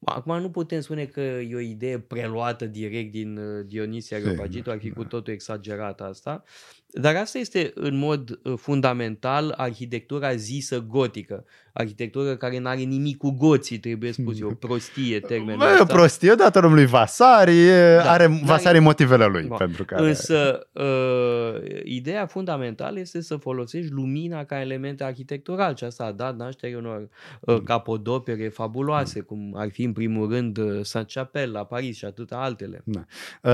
Acum 0.03 0.39
nu 0.39 0.49
putem 0.49 0.81
spune 0.81 1.05
că 1.05 1.21
e 1.21 1.55
o 1.55 1.59
idee 1.59 1.99
preluată 1.99 2.65
direct 2.65 3.11
din 3.11 3.37
uh, 3.37 3.65
Dionisia 3.65 4.17
Sigur, 4.17 4.31
Areopagitul, 4.31 4.71
ar 4.71 4.79
fi 4.79 4.89
da. 4.89 4.93
cu 4.93 5.03
totul 5.03 5.33
exagerat 5.33 6.01
asta, 6.01 6.43
dar 6.93 7.15
asta 7.15 7.37
este 7.37 7.71
în 7.75 7.97
mod 7.97 8.39
uh, 8.43 8.53
fundamental 8.57 9.53
arhitectura 9.57 10.35
zisă 10.35 10.79
gotică, 10.87 11.45
arhitectură 11.73 12.35
care 12.35 12.59
nu 12.59 12.67
are 12.67 12.79
nimic 12.81 13.17
cu 13.17 13.31
goții, 13.31 13.79
trebuie 13.79 14.11
spus, 14.11 14.39
e 14.39 14.43
o 14.43 14.53
prostie 14.67 15.19
termenul 15.19 15.57
Bă, 15.57 15.63
e 15.63 15.67
o 15.67 15.71
ăsta. 15.71 15.85
prostie, 15.93 16.33
datoră 16.33 16.67
lui 16.67 16.85
Vasari, 16.85 17.57
e, 17.67 17.95
Da, 17.95 18.11
are 18.11 18.27
dar- 18.27 18.39
Vasari 18.43 18.79
motivele 18.79 19.25
lui 19.25 19.43
Bun. 19.43 19.57
pentru 19.57 19.85
care... 19.85 20.07
Însă, 20.07 20.67
uh, 20.73 21.81
ideea 21.83 22.25
fundamentală 22.25 22.99
este 22.99 23.21
să 23.21 23.35
folosești 23.35 23.91
lumina 23.91 24.43
ca 24.43 24.59
element 24.61 25.01
arhitectural 25.01 25.75
și 25.75 25.83
asta 25.83 26.03
a 26.03 26.11
dat 26.11 26.35
naștere 26.35 26.75
unor 26.75 27.09
uh, 27.39 27.61
capodopere 27.63 28.47
fabuloase, 28.49 29.19
cum 29.19 29.53
ar 29.57 29.69
fi 29.71 29.83
în 29.83 29.93
primul 29.93 30.29
rând 30.29 30.57
uh, 30.57 30.79
Saint-Chapelle 30.83 31.51
la 31.51 31.63
Paris 31.65 31.97
și 31.97 32.05
atâta 32.05 32.35
altele. 32.37 32.83
Uh, 33.41 33.51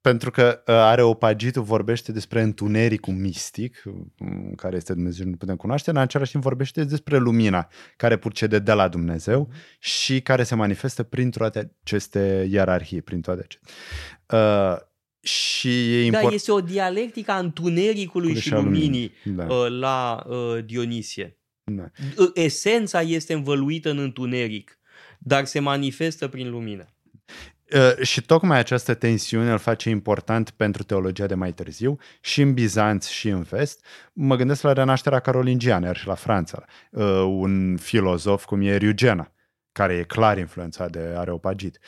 pentru 0.00 0.30
că 0.30 0.62
uh, 0.66 0.74
Areopagitul 0.74 1.62
vorbește 1.62 2.12
despre 2.12 2.42
întunericul 2.42 3.14
mistic, 3.14 3.82
um, 3.84 4.52
care 4.56 4.76
este 4.76 4.92
Dumnezeu 4.94 5.26
nu 5.26 5.36
putem 5.36 5.56
cunoaște, 5.56 5.90
în 5.90 5.96
același 5.96 6.30
timp 6.30 6.42
vorbește 6.42 6.84
despre 6.84 7.18
lumina 7.18 7.68
care 7.96 8.16
purcede 8.16 8.58
de 8.58 8.72
la 8.72 8.88
Dumnezeu 8.88 9.48
și 9.78 10.20
care 10.20 10.42
se 10.42 10.54
manifestă 10.54 11.02
prin 11.02 11.30
toate 11.30 11.72
aceste 11.82 12.46
ierarhii, 12.50 13.02
prin 13.02 13.20
toate 13.20 13.40
acestea. 13.44 13.74
Uh, 14.72 14.86
Și 15.20 15.94
e 15.94 15.98
Da, 15.98 16.04
important. 16.04 16.32
este 16.32 16.52
o 16.52 16.60
dialectică 16.60 17.30
a 17.30 17.38
întunericului 17.38 18.34
și 18.34 18.40
și 18.40 18.52
a 18.52 18.56
luminii. 18.60 19.12
luminii 19.24 19.46
Da. 19.46 19.54
uh, 19.54 19.66
la 19.70 20.26
uh, 20.28 20.64
Dionisie. 20.64 21.38
Da. 21.64 21.90
Uh, 22.16 22.30
Esența 22.34 23.00
este 23.02 23.32
învăluită 23.32 23.90
în 23.90 23.98
întuneric, 23.98 24.78
dar 25.18 25.44
se 25.44 25.58
manifestă 25.58 26.28
prin 26.28 26.50
lumină. 26.50 26.86
Uh, 27.74 28.04
și 28.04 28.22
tocmai 28.22 28.58
această 28.58 28.94
tensiune 28.94 29.50
îl 29.50 29.58
face 29.58 29.90
important 29.90 30.50
pentru 30.50 30.82
teologia 30.82 31.26
de 31.26 31.34
mai 31.34 31.52
târziu, 31.52 31.98
și 32.20 32.42
în 32.42 32.52
Bizanț 32.54 33.06
și 33.06 33.28
în 33.28 33.42
vest. 33.42 33.84
Mă 34.12 34.36
gândesc 34.36 34.62
la 34.62 34.72
renașterea 34.72 35.20
carolingiană, 35.20 35.86
iar 35.86 35.96
și 35.96 36.06
la 36.06 36.14
Franța. 36.14 36.64
Uh, 36.90 37.04
un 37.28 37.76
filozof 37.76 38.44
cum 38.44 38.60
e 38.60 38.68
Eriugena, 38.68 39.32
care 39.72 39.94
e 39.94 40.02
clar 40.02 40.38
influențat 40.38 40.90
de 40.90 41.14
Areopagit. 41.16 41.78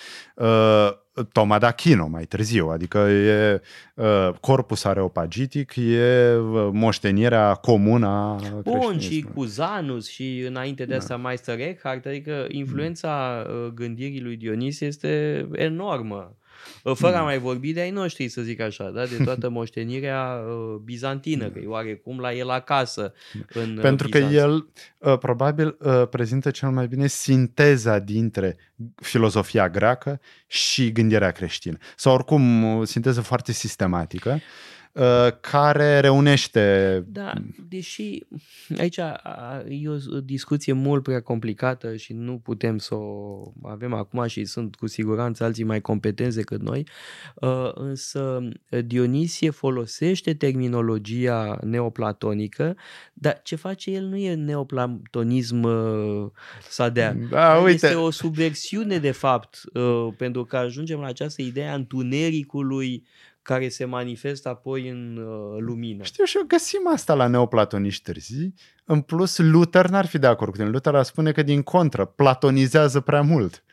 Uh, 1.20 1.26
Toma 1.32 1.58
d'Achino 1.58 2.06
mai 2.06 2.24
târziu, 2.24 2.68
adică 2.68 2.98
e 2.98 3.60
uh, 3.94 4.28
corpus 4.40 4.84
areopagitic, 4.84 5.76
e 5.76 6.34
uh, 6.36 6.68
moștenirea 6.72 7.54
comună 7.54 8.06
a 8.06 8.36
Bun, 8.62 8.80
și 8.80 8.88
creștinismului. 8.90 9.32
cu 9.34 9.44
Zanus 9.44 10.08
și 10.08 10.44
înainte 10.46 10.84
de 10.84 10.90
Da. 10.90 10.96
asta 10.96 11.16
Meister 11.16 11.58
Eckhart, 11.60 12.06
adică 12.06 12.44
influența 12.48 13.46
uh, 13.46 13.72
gândirii 13.74 14.20
lui 14.20 14.36
Dionis 14.36 14.80
este 14.80 15.46
enormă. 15.52 16.34
Uh, 16.82 16.94
Fără 16.96 17.14
a 17.14 17.18
Da. 17.18 17.22
mai 17.24 17.38
vorbi 17.38 17.72
de 17.72 17.80
ai 17.80 17.90
noștri, 17.90 18.28
să 18.28 18.42
zic 18.42 18.60
așa, 18.60 18.90
da? 18.90 19.06
de 19.06 19.24
toată 19.24 19.48
moștenirea 19.58 20.42
uh, 20.46 20.76
bizantină, 20.84 21.48
că 21.48 21.58
e 21.58 21.66
oarecum 21.66 22.18
la 22.20 22.32
el 22.32 22.50
acasă 22.50 23.12
în 23.52 23.76
uh, 23.76 23.82
Pentru 23.82 24.08
că 24.08 24.18
Bizanț. 24.18 24.34
el 24.34 24.68
uh, 24.98 25.18
probabil 25.18 25.76
uh, 25.80 26.08
prezintă 26.10 26.50
cel 26.50 26.70
mai 26.70 26.86
bine 26.86 27.06
sinteza 27.06 27.98
dintre 27.98 28.56
filozofia 28.94 29.68
greacă 29.68 30.20
și 30.46 30.92
gândirea 30.92 31.30
creștină. 31.30 31.76
Sau 31.96 32.14
oricum 32.14 32.64
o 32.64 32.84
sinteză 32.84 33.20
foarte 33.20 33.52
sistematică 33.52 34.30
uh, 34.30 34.40
care 35.40 36.00
reunește 36.00 37.04
Da, 37.06 37.32
deși 37.68 38.18
aici 38.78 38.98
a, 38.98 39.62
e 39.68 39.88
o 39.88 40.20
discuție 40.20 40.72
mult 40.72 41.02
prea 41.02 41.20
complicată 41.20 41.96
și 41.96 42.12
nu 42.12 42.38
putem 42.38 42.78
să 42.78 42.94
o 42.94 43.52
avem 43.62 43.92
acum 43.92 44.26
și 44.26 44.44
sunt 44.44 44.74
cu 44.76 44.86
siguranță 44.86 45.44
alții 45.44 45.64
mai 45.64 45.80
competenți 45.80 46.36
decât 46.36 46.60
noi, 46.60 46.86
uh, 47.34 47.70
însă 47.74 48.48
Dionisie 48.84 49.50
folosește 49.50 50.34
terminologia 50.34 51.58
neoplatonică, 51.62 52.76
dar 53.12 53.40
ce 53.42 53.56
face 53.56 53.90
el 53.90 54.04
nu 54.04 54.16
e 54.16 54.34
neoplatonism 54.34 55.62
uh, 55.62 56.30
sadea. 56.68 57.16
Da, 57.30 57.54
uite, 57.56 57.86
Este 57.86 57.94
o 57.94 58.10
subversiune, 58.10 58.98
de 58.98 59.10
fapt, 59.10 59.62
uh, 59.74 60.08
pentru 60.16 60.44
că 60.44 60.56
ajungem 60.56 61.00
la 61.00 61.06
această 61.06 61.42
idee 61.42 61.68
a 61.68 61.74
întunericului 61.74 63.04
care 63.50 63.68
se 63.68 63.84
manifestă 63.84 64.48
apoi 64.48 64.88
în 64.88 65.16
uh, 65.16 65.58
lumină. 65.60 66.02
știu 66.02 66.24
și 66.24 66.36
eu, 66.36 66.44
găsim 66.46 66.80
asta 66.92 67.14
la 67.14 67.26
neoplatoniști 67.26 68.02
târzii. 68.02 68.54
În 68.84 69.00
plus, 69.00 69.38
Luther 69.38 69.88
n-ar 69.88 70.06
fi 70.06 70.18
de 70.18 70.26
acord 70.26 70.50
cu 70.50 70.56
tine. 70.56 70.68
Luther 70.68 70.94
ar 70.94 71.02
spune 71.02 71.32
că, 71.32 71.42
din 71.42 71.62
contră, 71.62 72.04
platonizează 72.04 73.00
prea 73.00 73.22
mult 73.22 73.64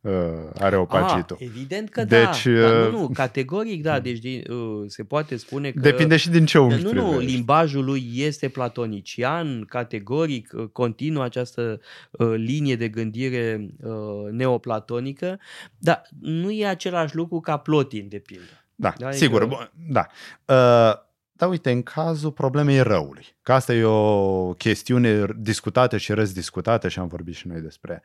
uh, 0.00 0.12
Areopagitul. 0.58 1.36
Ah, 1.40 1.46
evident 1.46 1.88
că 1.88 2.04
Deci, 2.04 2.44
da. 2.44 2.60
da. 2.60 2.86
uh, 2.86 2.90
Nu, 2.90 3.00
nu, 3.00 3.08
categoric 3.08 3.82
da. 3.82 4.00
Deci 4.00 4.18
din, 4.18 4.44
uh, 4.50 4.84
se 4.86 5.04
poate 5.04 5.36
spune 5.36 5.70
că... 5.70 5.80
Depinde 5.80 6.16
și 6.16 6.30
din 6.30 6.46
ce 6.46 6.58
unghi 6.58 6.82
Nu, 6.82 6.92
nu, 6.92 7.08
privești. 7.08 7.32
limbajul 7.32 7.84
lui 7.84 8.10
este 8.14 8.48
platonician, 8.48 9.64
categoric, 9.64 10.52
uh, 10.54 10.68
continuă 10.72 11.24
această 11.24 11.80
uh, 12.10 12.32
linie 12.36 12.76
de 12.76 12.88
gândire 12.88 13.68
uh, 13.82 13.92
neoplatonică, 14.30 15.40
dar 15.78 16.02
nu 16.20 16.50
e 16.50 16.66
același 16.66 17.16
lucru 17.16 17.40
ca 17.40 17.56
Plotin, 17.56 18.08
de 18.08 18.18
pildă. 18.18 18.62
Da, 18.80 18.94
Da, 18.98 19.10
sigur. 19.10 19.42
adică- 19.42 19.56
bun, 19.56 19.92
Da. 19.92 20.06
Uh, 20.44 21.06
da, 21.32 21.46
uite, 21.46 21.70
în 21.70 21.82
cazul 21.82 22.32
problemei 22.32 22.80
răului, 22.82 23.36
că 23.42 23.52
asta 23.52 23.72
e 23.74 23.84
o 23.84 24.52
chestiune 24.54 25.26
discutată 25.36 25.96
și 25.96 26.12
răzdiscutată 26.12 26.88
și 26.88 26.98
am 26.98 27.08
vorbit 27.08 27.34
și 27.34 27.46
noi 27.46 27.60
despre 27.60 28.02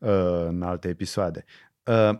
uh, 0.00 0.10
în 0.46 0.62
alte 0.62 0.88
episoade. 0.88 1.44
Uh, 1.84 2.18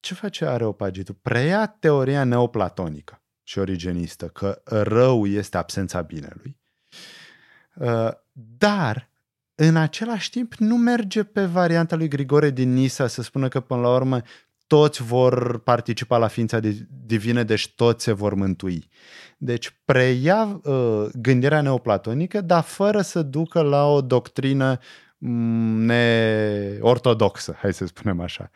ce 0.00 0.14
face 0.14 0.44
Areopagitul? 0.46 1.16
Preia 1.22 1.66
teoria 1.66 2.24
neoplatonică 2.24 3.22
și 3.42 3.58
origenistă 3.58 4.26
că 4.26 4.60
rău 4.64 5.26
este 5.26 5.56
absența 5.56 6.00
binelui, 6.00 6.56
uh, 7.74 8.10
dar 8.58 9.10
în 9.54 9.76
același 9.76 10.30
timp 10.30 10.54
nu 10.54 10.76
merge 10.76 11.22
pe 11.24 11.44
varianta 11.44 11.96
lui 11.96 12.08
Grigore 12.08 12.50
din 12.50 12.72
Nisa 12.72 13.06
să 13.06 13.22
spună 13.22 13.48
că 13.48 13.60
până 13.60 13.80
la 13.80 13.94
urmă 13.94 14.20
toți 14.68 15.02
vor 15.02 15.58
participa 15.58 16.16
la 16.16 16.26
ființa 16.26 16.60
di- 16.60 16.86
divină, 17.06 17.42
deci 17.42 17.74
toți 17.74 18.04
se 18.04 18.12
vor 18.12 18.34
mântui. 18.34 18.88
Deci 19.38 19.80
preia 19.84 20.60
uh, 20.64 21.06
gândirea 21.14 21.60
neoplatonică, 21.60 22.40
dar 22.40 22.62
fără 22.62 23.00
să 23.00 23.22
ducă 23.22 23.60
la 23.60 23.86
o 23.86 24.00
doctrină 24.00 24.78
mm, 25.18 25.84
neortodoxă, 25.84 27.56
hai 27.58 27.72
să 27.72 27.86
spunem 27.86 28.20
așa. 28.20 28.50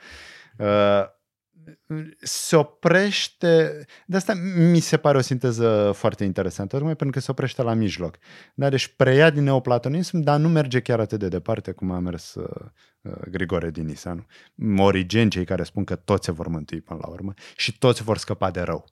Uh, 1.88 2.09
se 2.20 2.57
oprește, 2.57 3.85
de 4.07 4.16
asta 4.16 4.35
mi 4.57 4.81
se 4.81 4.96
pare 4.96 5.18
o 5.18 5.20
sinteză 5.20 5.92
foarte 5.94 6.25
interesantă, 6.25 6.77
tocmai 6.77 6.96
pentru 6.96 7.18
că 7.18 7.25
se 7.25 7.31
oprește 7.31 7.62
la 7.62 7.75
mijloc. 7.75 8.18
Da, 8.55 8.68
deci 8.68 8.94
preia 8.96 9.31
din 9.31 9.42
neoplatonism, 9.42 10.20
dar 10.20 10.38
nu 10.40 10.48
merge 10.48 10.81
chiar 10.81 11.01
atât 11.01 11.18
de 11.18 11.29
departe 11.29 11.72
cum 11.72 11.90
a 11.90 11.98
mers 11.98 12.35
uh, 12.35 12.66
uh, 13.01 13.12
Grigore 13.31 13.70
din 13.70 13.87
Nisa, 13.87 14.25
nu? 14.55 14.85
Origen, 14.85 15.31
cei 15.31 15.44
care 15.44 15.62
spun 15.62 15.85
că 15.85 15.96
toți 15.96 16.25
se 16.25 16.33
vor 16.33 16.48
mântui 16.48 16.81
până 16.81 16.98
la 17.03 17.09
urmă 17.09 17.35
și 17.57 17.79
toți 17.79 18.03
vor 18.03 18.18
scăpa 18.18 18.51
de 18.51 18.61
rău. 18.61 18.85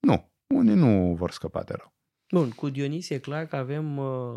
Nu, 0.00 0.32
unii 0.46 0.74
nu 0.74 1.14
vor 1.14 1.30
scăpa 1.30 1.62
de 1.62 1.74
rău. 1.76 1.92
Bun, 2.30 2.50
cu 2.50 2.68
Dionisie 2.68 3.16
e 3.16 3.18
clar 3.18 3.46
că 3.46 3.56
avem 3.56 3.96
uh, 3.96 4.36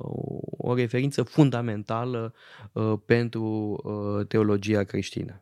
o 0.58 0.76
referință 0.76 1.24
fundamentală 1.24 2.34
uh, 2.72 2.94
pentru 3.06 3.44
uh, 3.84 4.28
teologia 4.28 4.84
creștină. 4.84 5.42